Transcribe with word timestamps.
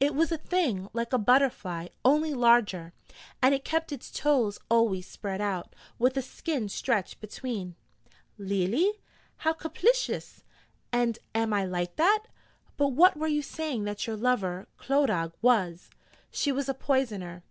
'It 0.00 0.14
was 0.14 0.32
a 0.32 0.38
thing 0.38 0.88
like 0.94 1.12
a 1.12 1.18
butterfly, 1.18 1.88
only 2.02 2.32
larger, 2.32 2.94
and 3.42 3.54
it 3.54 3.62
kept 3.62 3.92
its 3.92 4.10
toes 4.10 4.58
always 4.70 5.06
spread 5.06 5.38
out, 5.38 5.74
with 5.98 6.16
a 6.16 6.22
skin 6.22 6.66
stretched 6.66 7.20
between.' 7.20 7.74
'Leally? 8.38 8.90
How 9.44 9.52
caplicious! 9.52 10.42
And 10.94 11.18
am 11.34 11.52
I 11.52 11.66
like 11.66 11.96
that? 11.96 12.22
but 12.78 12.92
what 12.94 13.18
were 13.18 13.26
you 13.26 13.42
saying 13.42 13.84
that 13.84 14.06
your 14.06 14.16
lover, 14.16 14.66
Clodagh, 14.78 15.34
was?' 15.42 15.90
'She 16.30 16.52
was 16.52 16.70
a 16.70 16.72
Poisoner.' 16.72 17.42